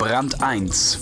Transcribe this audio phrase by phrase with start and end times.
[0.00, 0.98] Brand 1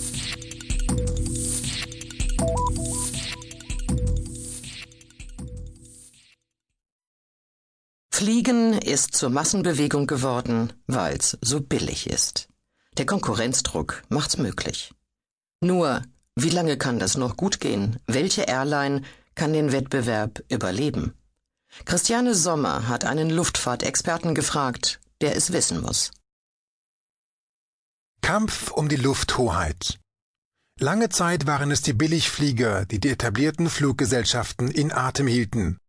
[8.11, 12.49] Fliegen ist zur Massenbewegung geworden, weil's so billig ist.
[12.97, 14.93] Der Konkurrenzdruck macht's möglich.
[15.61, 16.01] Nur,
[16.35, 18.01] wie lange kann das noch gut gehen?
[18.05, 19.03] Welche Airline
[19.33, 21.13] kann den Wettbewerb überleben?
[21.85, 26.11] Christiane Sommer hat einen Luftfahrtexperten gefragt, der es wissen muss.
[28.29, 29.97] Kampf um die Lufthoheit.
[30.79, 35.79] Lange Zeit waren es die Billigflieger, die die etablierten Fluggesellschaften in Atem hielten.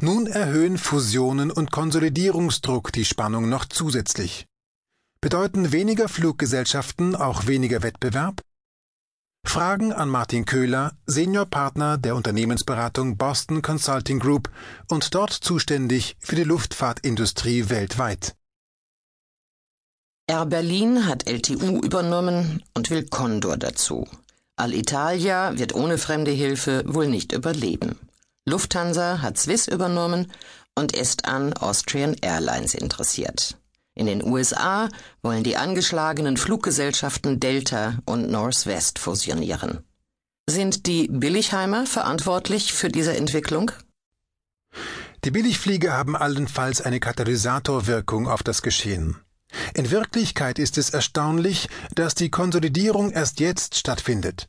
[0.00, 4.46] Nun erhöhen Fusionen und Konsolidierungsdruck die Spannung noch zusätzlich.
[5.20, 8.40] Bedeuten weniger Fluggesellschaften auch weniger Wettbewerb?
[9.44, 14.48] Fragen an Martin Köhler, Seniorpartner der Unternehmensberatung Boston Consulting Group
[14.86, 18.36] und dort zuständig für die Luftfahrtindustrie weltweit.
[20.30, 24.06] Air Berlin hat LTU übernommen und will Condor dazu.
[24.54, 27.98] Alitalia wird ohne fremde Hilfe wohl nicht überleben.
[28.46, 30.30] Lufthansa hat Swiss übernommen
[30.76, 33.58] und ist an Austrian Airlines interessiert.
[33.96, 34.88] In den USA
[35.20, 39.80] wollen die angeschlagenen Fluggesellschaften Delta und Northwest fusionieren.
[40.48, 43.72] Sind die Billigheimer verantwortlich für diese Entwicklung?
[45.24, 49.16] Die Billigflieger haben allenfalls eine Katalysatorwirkung auf das Geschehen.
[49.74, 54.48] In Wirklichkeit ist es erstaunlich, dass die Konsolidierung erst jetzt stattfindet.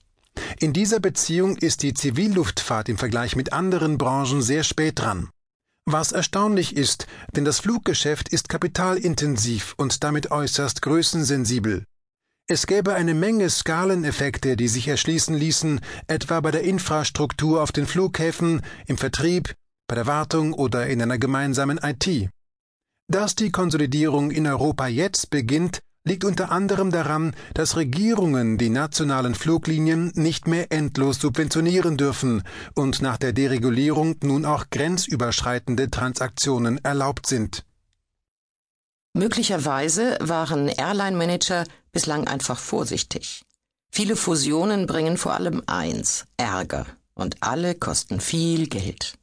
[0.59, 5.29] In dieser Beziehung ist die Zivilluftfahrt im Vergleich mit anderen Branchen sehr spät dran.
[5.85, 11.85] Was erstaunlich ist, denn das Fluggeschäft ist kapitalintensiv und damit äußerst größensensibel.
[12.47, 17.87] Es gäbe eine Menge Skaleneffekte, die sich erschließen ließen, etwa bei der Infrastruktur auf den
[17.87, 19.55] Flughäfen, im Vertrieb,
[19.87, 22.29] bei der Wartung oder in einer gemeinsamen IT.
[23.11, 29.35] Dass die Konsolidierung in Europa jetzt beginnt, liegt unter anderem daran, dass Regierungen die nationalen
[29.35, 32.41] Fluglinien nicht mehr endlos subventionieren dürfen
[32.73, 37.65] und nach der Deregulierung nun auch grenzüberschreitende Transaktionen erlaubt sind.
[39.13, 43.43] Möglicherweise waren Airline-Manager bislang einfach vorsichtig.
[43.91, 49.15] Viele Fusionen bringen vor allem eins, Ärger, und alle kosten viel Geld.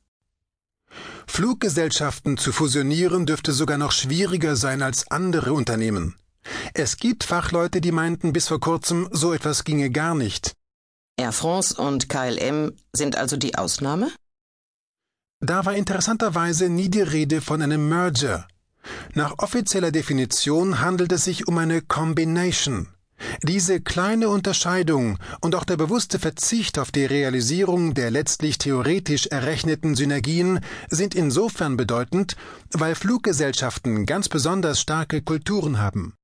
[1.26, 6.16] Fluggesellschaften zu fusionieren dürfte sogar noch schwieriger sein als andere Unternehmen.
[6.74, 10.54] Es gibt Fachleute, die meinten bis vor kurzem, so etwas ginge gar nicht.
[11.16, 14.10] Air France und KLM sind also die Ausnahme?
[15.40, 18.48] Da war interessanterweise nie die Rede von einem Merger.
[19.14, 22.88] Nach offizieller Definition handelt es sich um eine Combination.
[23.44, 29.94] Diese kleine Unterscheidung und auch der bewusste Verzicht auf die Realisierung der letztlich theoretisch errechneten
[29.94, 30.60] Synergien
[30.90, 32.36] sind insofern bedeutend,
[32.72, 36.17] weil Fluggesellschaften ganz besonders starke Kulturen haben.